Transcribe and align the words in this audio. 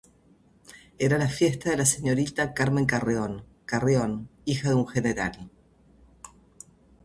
Era 1.07 1.19
la 1.19 1.27
fiesta 1.27 1.69
de 1.69 1.77
la 1.77 1.85
señorita 1.85 2.55
Carmen 2.55 2.87
Carreón 2.87 3.45
Carreón, 3.67 4.29
hija 4.45 4.69
de 4.69 4.73
un 4.73 4.87
general. 4.87 5.51